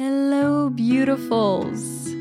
Hello 0.00 0.70
beautifuls 0.70 2.14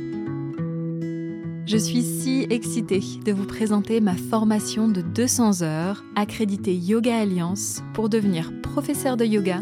Je 1.67 1.77
suis 1.77 2.01
si 2.01 2.47
excitée 2.49 3.03
de 3.23 3.31
vous 3.31 3.45
présenter 3.45 4.01
ma 4.01 4.15
formation 4.15 4.87
de 4.87 5.01
200 5.01 5.61
heures 5.61 6.03
accréditée 6.15 6.73
Yoga 6.73 7.19
Alliance 7.19 7.83
pour 7.93 8.09
devenir 8.09 8.51
professeur 8.63 9.15
de 9.15 9.25
yoga 9.25 9.61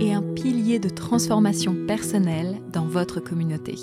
et 0.00 0.12
un 0.12 0.22
pilier 0.22 0.80
de 0.80 0.88
transformation 0.88 1.76
personnelle 1.86 2.60
dans 2.72 2.86
votre 2.86 3.20
communauté. 3.20 3.76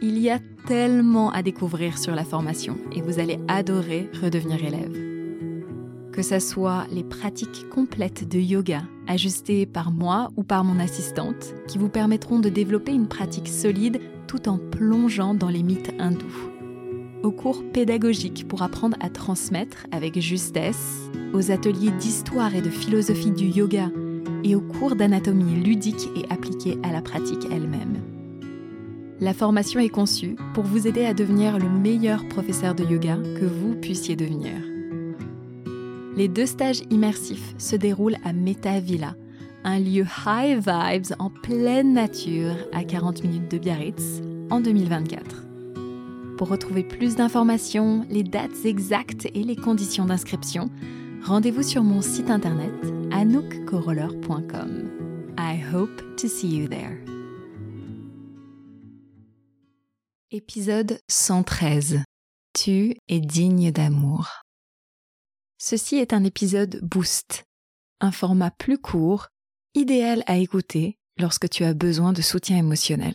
Il 0.00 0.16
y 0.16 0.30
a 0.30 0.38
tellement 0.66 1.30
à 1.32 1.42
découvrir 1.42 1.98
sur 1.98 2.14
la 2.14 2.24
formation 2.24 2.78
et 2.92 3.02
vous 3.02 3.18
allez 3.18 3.38
adorer 3.46 4.08
redevenir 4.22 4.64
élève. 4.64 5.03
Que 6.14 6.22
ce 6.22 6.38
soit 6.38 6.86
les 6.92 7.02
pratiques 7.02 7.68
complètes 7.70 8.28
de 8.28 8.38
yoga 8.38 8.82
ajustées 9.08 9.66
par 9.66 9.90
moi 9.90 10.30
ou 10.36 10.44
par 10.44 10.62
mon 10.62 10.78
assistante 10.78 11.56
qui 11.66 11.76
vous 11.76 11.88
permettront 11.88 12.38
de 12.38 12.48
développer 12.48 12.92
une 12.92 13.08
pratique 13.08 13.48
solide 13.48 14.00
tout 14.28 14.48
en 14.48 14.58
plongeant 14.58 15.34
dans 15.34 15.48
les 15.48 15.64
mythes 15.64 15.92
hindous. 15.98 16.52
Aux 17.24 17.32
cours 17.32 17.64
pédagogiques 17.72 18.46
pour 18.46 18.62
apprendre 18.62 18.96
à 19.00 19.10
transmettre 19.10 19.88
avec 19.90 20.20
justesse, 20.20 21.10
aux 21.32 21.50
ateliers 21.50 21.90
d'histoire 21.90 22.54
et 22.54 22.62
de 22.62 22.70
philosophie 22.70 23.32
du 23.32 23.46
yoga 23.46 23.90
et 24.44 24.54
aux 24.54 24.60
cours 24.60 24.94
d'anatomie 24.94 25.64
ludique 25.64 26.08
et 26.14 26.32
appliquée 26.32 26.78
à 26.84 26.92
la 26.92 27.02
pratique 27.02 27.48
elle-même. 27.50 27.96
La 29.18 29.34
formation 29.34 29.80
est 29.80 29.88
conçue 29.88 30.36
pour 30.54 30.62
vous 30.62 30.86
aider 30.86 31.06
à 31.06 31.12
devenir 31.12 31.58
le 31.58 31.68
meilleur 31.68 32.28
professeur 32.28 32.76
de 32.76 32.84
yoga 32.84 33.16
que 33.16 33.46
vous 33.46 33.74
puissiez 33.74 34.14
devenir. 34.14 34.73
Les 36.16 36.28
deux 36.28 36.46
stages 36.46 36.82
immersifs 36.90 37.54
se 37.58 37.74
déroulent 37.74 38.18
à 38.24 38.32
Meta 38.32 38.78
Villa, 38.78 39.16
un 39.64 39.80
lieu 39.80 40.04
high 40.26 40.58
vibes 40.58 41.14
en 41.18 41.30
pleine 41.30 41.92
nature 41.92 42.54
à 42.72 42.84
40 42.84 43.24
minutes 43.24 43.50
de 43.50 43.58
Biarritz 43.58 44.22
en 44.50 44.60
2024. 44.60 45.44
Pour 46.36 46.48
retrouver 46.48 46.84
plus 46.84 47.16
d'informations, 47.16 48.06
les 48.10 48.22
dates 48.22 48.64
exactes 48.64 49.26
et 49.34 49.42
les 49.42 49.56
conditions 49.56 50.04
d'inscription, 50.04 50.70
rendez-vous 51.24 51.62
sur 51.62 51.82
mon 51.82 52.00
site 52.00 52.30
internet 52.30 52.72
anoukcoroller.com. 53.10 54.90
I 55.36 55.60
hope 55.72 56.16
to 56.16 56.28
see 56.28 56.48
you 56.48 56.68
there. 56.68 56.98
Épisode 60.30 60.98
113. 61.08 62.02
Tu 62.52 62.96
es 63.08 63.20
digne 63.20 63.70
d'amour. 63.70 64.43
Ceci 65.66 65.96
est 65.96 66.12
un 66.12 66.24
épisode 66.24 66.78
boost, 66.82 67.46
un 68.02 68.12
format 68.12 68.50
plus 68.50 68.76
court, 68.76 69.28
idéal 69.74 70.22
à 70.26 70.36
écouter 70.36 70.98
lorsque 71.18 71.48
tu 71.48 71.64
as 71.64 71.72
besoin 71.72 72.12
de 72.12 72.20
soutien 72.20 72.58
émotionnel. 72.58 73.14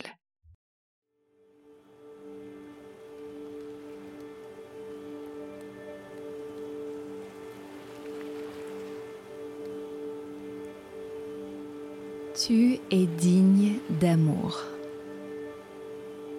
Tu 12.34 12.80
es 12.90 13.06
digne 13.06 13.78
d'amour 14.00 14.64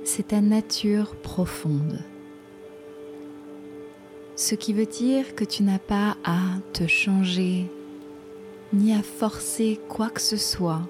c'est 0.04 0.30
ta 0.30 0.42
nature 0.42 1.16
profonde. 1.22 2.04
Ce 4.42 4.56
qui 4.56 4.74
veut 4.74 4.88
dire 4.88 5.36
que 5.36 5.44
tu 5.44 5.62
n'as 5.62 5.78
pas 5.78 6.18
à 6.24 6.40
te 6.74 6.88
changer, 6.88 7.68
ni 8.74 8.92
à 8.92 9.04
forcer 9.04 9.80
quoi 9.88 10.10
que 10.10 10.20
ce 10.20 10.36
soit, 10.36 10.82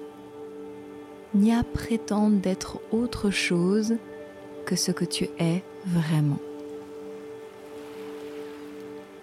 ni 1.34 1.52
à 1.52 1.62
prétendre 1.62 2.38
d'être 2.38 2.80
autre 2.92 3.28
chose 3.28 3.96
que 4.64 4.74
ce 4.74 4.90
que 4.90 5.04
tu 5.04 5.28
es 5.38 5.62
vraiment. 5.84 6.38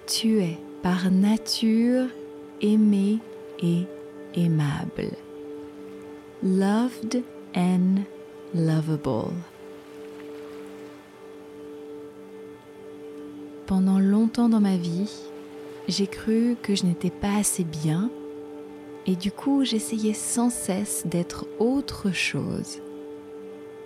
Tu 0.05 0.41
es 0.41 0.59
par 0.83 1.09
nature 1.09 2.05
aimé 2.61 3.17
et 3.63 3.87
aimable. 4.35 5.09
Loved 6.43 7.23
and 7.55 8.03
lovable. 8.53 9.33
Pendant 13.69 13.99
longtemps 13.99 14.49
dans 14.49 14.61
ma 14.61 14.77
vie, 14.77 15.11
j'ai 15.87 16.07
cru 16.07 16.55
que 16.63 16.73
je 16.73 16.87
n'étais 16.87 17.11
pas 17.11 17.35
assez 17.35 17.63
bien 17.63 18.09
et 19.05 19.15
du 19.15 19.31
coup 19.31 19.63
j'essayais 19.63 20.15
sans 20.15 20.49
cesse 20.49 21.03
d'être 21.05 21.45
autre 21.59 22.09
chose. 22.09 22.79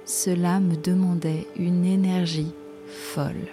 Cela 0.06 0.62
me 0.62 0.78
demandait 0.78 1.48
une 1.58 1.84
énergie 1.84 2.54
folle. 2.88 3.50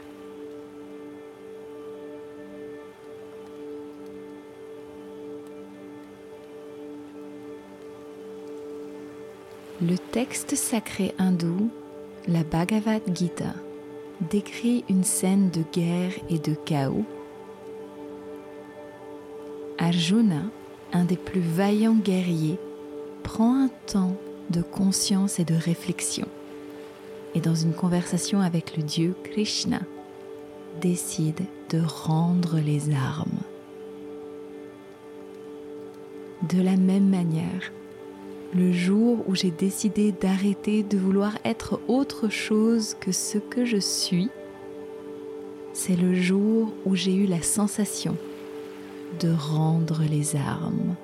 Le 9.82 9.98
texte 10.12 10.54
sacré 10.54 11.12
hindou, 11.18 11.70
la 12.28 12.44
Bhagavad 12.44 13.02
Gita, 13.12 13.52
décrit 14.28 14.84
une 14.88 15.04
scène 15.04 15.50
de 15.50 15.62
guerre 15.72 16.12
et 16.28 16.38
de 16.38 16.54
chaos. 16.54 17.04
Arjuna, 19.78 20.42
un 20.92 21.04
des 21.04 21.16
plus 21.16 21.40
vaillants 21.40 21.94
guerriers, 21.94 22.58
prend 23.22 23.64
un 23.64 23.70
temps 23.86 24.16
de 24.50 24.62
conscience 24.62 25.38
et 25.38 25.44
de 25.44 25.54
réflexion 25.54 26.26
et 27.34 27.40
dans 27.40 27.54
une 27.54 27.72
conversation 27.72 28.40
avec 28.40 28.76
le 28.76 28.82
dieu 28.82 29.14
Krishna, 29.24 29.80
décide 30.80 31.42
de 31.70 31.80
rendre 31.80 32.58
les 32.58 32.92
armes. 32.92 33.40
De 36.48 36.60
la 36.60 36.76
même 36.76 37.08
manière, 37.08 37.72
le 38.54 38.72
jour 38.72 39.24
où 39.28 39.34
j'ai 39.34 39.50
décidé 39.50 40.12
d'arrêter 40.12 40.82
de 40.82 40.98
vouloir 40.98 41.38
être 41.44 41.80
autre 41.86 42.28
chose 42.28 42.96
que 43.00 43.12
ce 43.12 43.38
que 43.38 43.64
je 43.64 43.76
suis, 43.76 44.28
c'est 45.72 45.96
le 45.96 46.14
jour 46.14 46.72
où 46.84 46.96
j'ai 46.96 47.14
eu 47.14 47.26
la 47.26 47.42
sensation 47.42 48.16
de 49.20 49.32
rendre 49.32 50.02
les 50.10 50.34
armes. 50.34 50.96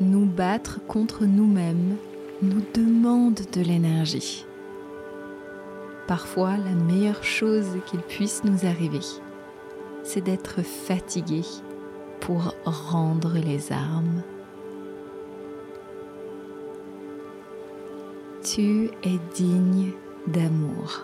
Nous 0.00 0.26
battre 0.26 0.80
contre 0.86 1.26
nous-mêmes 1.26 1.96
nous 2.42 2.62
demande 2.74 3.40
de 3.52 3.60
l'énergie. 3.60 4.46
Parfois 6.06 6.56
la 6.56 6.72
meilleure 6.72 7.24
chose 7.24 7.66
qu'il 7.86 8.00
puisse 8.00 8.42
nous 8.44 8.66
arriver 8.66 9.00
c'est 10.08 10.22
d'être 10.22 10.62
fatigué 10.62 11.42
pour 12.18 12.54
rendre 12.64 13.34
les 13.34 13.72
armes. 13.72 14.22
Tu 18.42 18.90
es 19.04 19.18
digne 19.34 19.92
d'amour. 20.26 21.02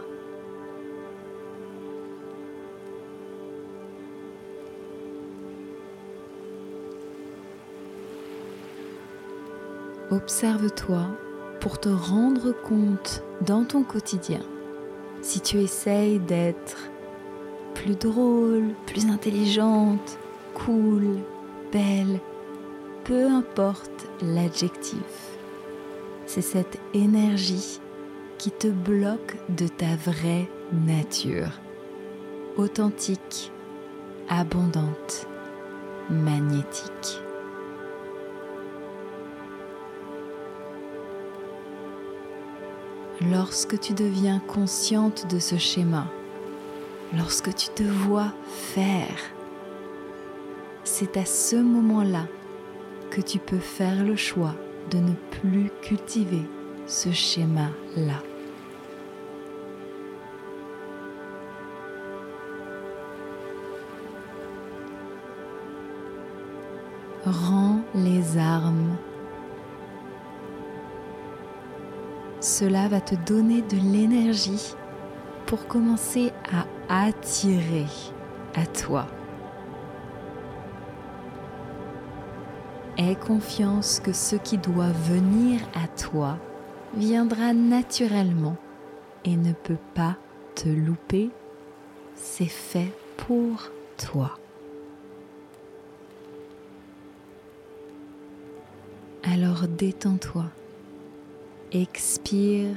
Observe-toi 10.10 11.02
pour 11.60 11.78
te 11.78 11.90
rendre 11.90 12.52
compte 12.52 13.22
dans 13.42 13.64
ton 13.64 13.82
quotidien 13.82 14.40
si 15.20 15.40
tu 15.40 15.58
essayes 15.58 16.20
d'être 16.20 16.93
plus 17.74 17.96
drôle, 17.96 18.74
plus 18.86 19.06
intelligente, 19.06 20.18
cool, 20.54 21.18
belle, 21.72 22.20
peu 23.04 23.26
importe 23.26 24.08
l'adjectif. 24.22 25.38
C'est 26.26 26.42
cette 26.42 26.78
énergie 26.94 27.80
qui 28.38 28.50
te 28.50 28.68
bloque 28.68 29.36
de 29.50 29.68
ta 29.68 29.96
vraie 29.96 30.48
nature, 30.72 31.60
authentique, 32.56 33.52
abondante, 34.28 35.26
magnétique. 36.10 37.20
Lorsque 43.30 43.78
tu 43.78 43.92
deviens 43.92 44.40
consciente 44.40 45.30
de 45.32 45.38
ce 45.38 45.56
schéma, 45.56 46.06
lorsque 47.16 47.54
tu 47.54 47.68
te 47.68 47.82
vois 47.82 48.32
faire. 48.46 49.18
C'est 50.84 51.16
à 51.16 51.24
ce 51.24 51.56
moment-là 51.56 52.26
que 53.10 53.20
tu 53.20 53.38
peux 53.38 53.58
faire 53.58 54.04
le 54.04 54.16
choix 54.16 54.54
de 54.90 54.98
ne 54.98 55.12
plus 55.30 55.70
cultiver 55.82 56.42
ce 56.86 57.10
schéma-là. 57.10 58.22
rends 67.26 67.80
les 67.94 68.36
armes. 68.38 68.96
Cela 72.40 72.88
va 72.88 73.00
te 73.00 73.14
donner 73.26 73.62
de 73.62 73.76
l'énergie 73.76 74.74
pour 75.46 75.66
commencer 75.66 76.32
à 76.52 76.66
attirer 76.88 77.86
à 78.54 78.66
toi. 78.66 79.06
Aie 82.96 83.16
confiance 83.16 84.00
que 84.00 84.12
ce 84.12 84.36
qui 84.36 84.56
doit 84.56 84.92
venir 84.92 85.60
à 85.74 85.88
toi 85.88 86.38
viendra 86.96 87.52
naturellement 87.52 88.56
et 89.24 89.36
ne 89.36 89.52
peut 89.52 89.78
pas 89.94 90.16
te 90.54 90.68
louper. 90.68 91.30
C'est 92.14 92.44
fait 92.44 92.92
pour 93.16 93.70
toi. 93.96 94.38
Alors 99.24 99.66
détends-toi, 99.66 100.44
expire, 101.72 102.76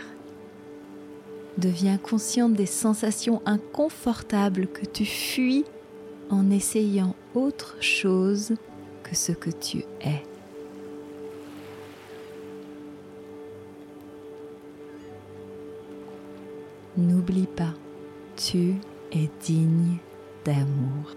deviens 1.57 1.97
consciente 1.97 2.53
des 2.53 2.65
sensations 2.65 3.41
inconfortables 3.45 4.67
que 4.67 4.85
tu 4.85 5.05
fuis 5.05 5.65
en 6.29 6.49
essayant 6.51 7.15
autre 7.35 7.75
chose 7.81 8.53
que 9.03 9.15
ce 9.15 9.31
que 9.31 9.49
tu 9.49 9.79
es. 10.01 10.23
N'oublie 16.97 17.47
pas, 17.47 17.73
tu 18.35 18.75
es 19.11 19.29
digne 19.41 19.97
d'amour. 20.45 21.15